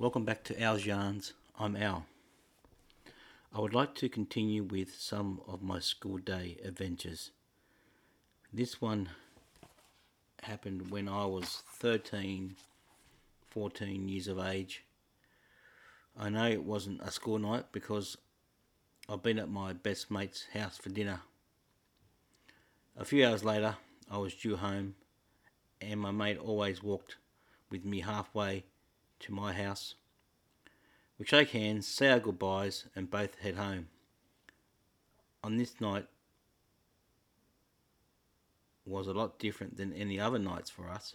[0.00, 1.32] Welcome back to Al's Yarns.
[1.58, 2.06] I'm Al.
[3.52, 7.32] I would like to continue with some of my school day adventures.
[8.52, 9.08] This one
[10.44, 12.54] happened when I was 13,
[13.50, 14.84] 14 years of age.
[16.16, 18.16] I know it wasn't a school night because
[19.08, 21.22] I've been at my best mate's house for dinner.
[22.96, 23.74] A few hours later,
[24.08, 24.94] I was due home,
[25.80, 27.16] and my mate always walked
[27.68, 28.62] with me halfway
[29.20, 29.94] to my house.
[31.18, 33.88] We shake hands, say our goodbyes, and both head home.
[35.42, 36.06] On this night
[38.84, 41.14] was a lot different than any other nights for us.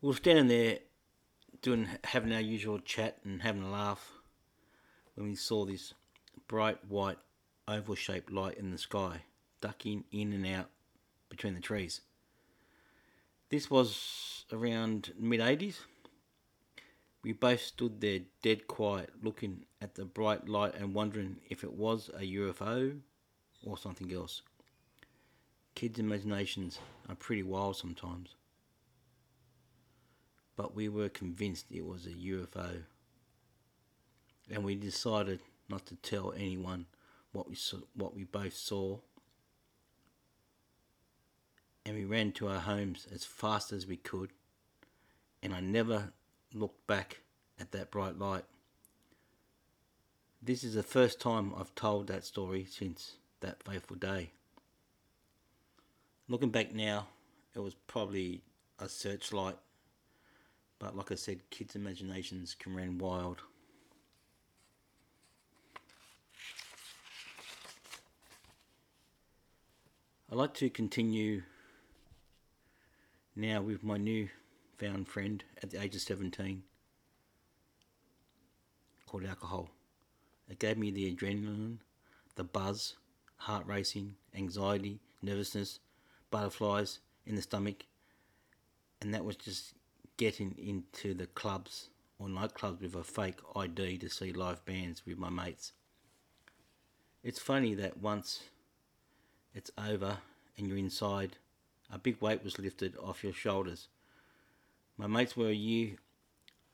[0.00, 0.78] We were standing there
[1.62, 4.10] doing having our usual chat and having a laugh
[5.14, 5.94] when we saw this
[6.46, 7.18] bright white
[7.66, 9.22] oval shaped light in the sky
[9.60, 10.68] ducking in and out
[11.30, 12.02] between the trees.
[13.48, 15.80] This was around mid 80s.
[17.22, 21.72] We both stood there dead quiet, looking at the bright light and wondering if it
[21.72, 23.00] was a UFO
[23.64, 24.42] or something else.
[25.74, 28.36] Kids' imaginations are pretty wild sometimes.
[30.56, 32.82] But we were convinced it was a UFO.
[34.50, 36.86] And we decided not to tell anyone
[37.32, 38.98] what we saw, what we both saw
[41.86, 44.30] and we ran to our homes as fast as we could,
[45.44, 46.10] and I never
[46.54, 47.20] looked back
[47.60, 48.44] at that bright light.
[50.42, 54.30] This is the first time I've told that story since that fateful day.
[56.28, 57.08] Looking back now,
[57.54, 58.40] it was probably
[58.78, 59.58] a searchlight,
[60.78, 63.42] but like I said, kids' imaginations can run wild.
[70.32, 71.42] I'd like to continue
[73.36, 74.28] now with my new
[74.78, 76.62] found friend at the age of 17
[79.06, 79.70] called alcohol.
[80.48, 81.78] It gave me the adrenaline,
[82.34, 82.96] the buzz,
[83.36, 85.80] heart racing, anxiety, nervousness,
[86.30, 87.84] butterflies in the stomach,
[89.00, 89.74] and that was just
[90.16, 95.18] getting into the clubs or nightclubs with a fake ID to see live bands with
[95.18, 95.72] my mates.
[97.22, 98.42] It's funny that once
[99.54, 100.18] it's over
[100.58, 101.36] and you're inside
[101.92, 103.88] a big weight was lifted off your shoulders.
[104.96, 105.96] My mates were a year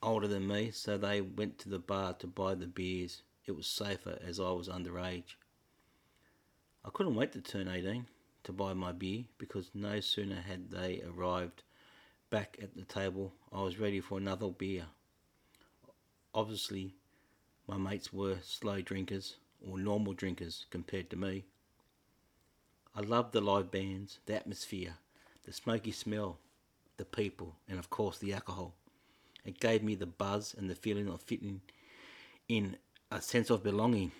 [0.03, 3.23] older than me, so they went to the bar to buy the beers.
[3.45, 5.35] It was safer as I was underage.
[6.85, 8.05] I couldn't wait to turn 18
[8.43, 11.63] to buy my beer because no sooner had they arrived
[12.29, 14.85] back at the table, I was ready for another beer.
[16.33, 16.95] Obviously,
[17.67, 19.35] my mates were slow drinkers
[19.67, 21.43] or normal drinkers compared to me.
[22.95, 24.95] I loved the live bands, the atmosphere,
[25.45, 26.39] the smoky smell,
[27.01, 28.75] the people, and of course the alcohol.
[29.43, 31.61] It gave me the buzz and the feeling of fitting
[32.47, 32.77] in
[33.09, 34.11] a sense of belonging.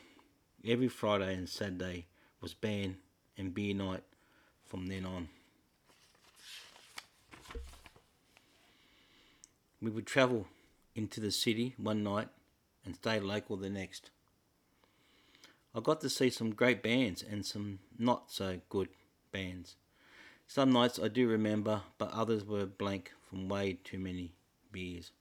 [0.66, 2.08] Every Friday and Saturday
[2.42, 2.96] was band
[3.38, 4.02] and beer night
[4.66, 5.30] from then on.
[9.80, 10.48] We would travel
[10.96, 12.30] into the city one night
[12.84, 14.10] and stay local the next.
[15.76, 18.90] I got to see some great bands and some not so good
[19.32, 19.76] bands.
[20.54, 24.34] Some nights I do remember, but others were blank from way too many
[24.70, 25.12] beers.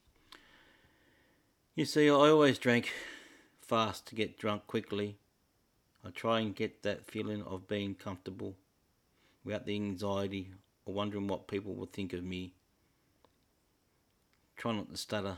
[1.76, 2.90] You see, I always drank
[3.60, 5.18] fast to get drunk quickly.
[6.04, 8.56] I try and get that feeling of being comfortable
[9.44, 10.48] without the anxiety
[10.84, 12.52] or wondering what people will think of me.
[14.56, 15.36] Try not to stutter,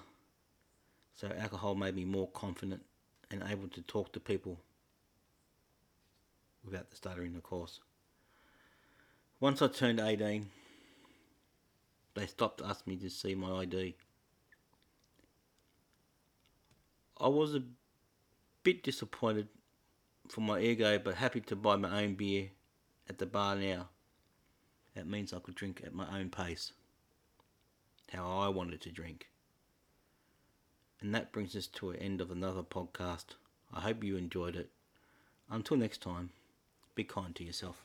[1.14, 2.80] so alcohol made me more confident
[3.30, 4.58] and able to talk to people
[6.64, 7.80] without the stuttering, of course.
[9.42, 10.48] Once I turned 18,
[12.14, 13.96] they stopped asking me to see my ID.
[17.20, 17.64] I was a
[18.62, 19.48] bit disappointed
[20.28, 22.50] for my ego, but happy to buy my own beer
[23.08, 23.88] at the bar now.
[24.94, 26.72] That means I could drink at my own pace,
[28.12, 29.26] how I wanted to drink.
[31.00, 33.34] And that brings us to an end of another podcast.
[33.74, 34.70] I hope you enjoyed it.
[35.50, 36.30] Until next time,
[36.94, 37.82] be kind to yourself.